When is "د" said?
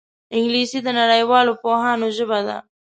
0.83-0.87